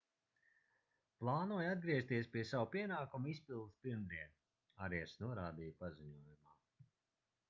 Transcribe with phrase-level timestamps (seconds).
[1.19, 4.33] plānoju atgriezties pie savu pienākumu izpildes pirmdien
[4.87, 6.57] arias norādīja paziņojumā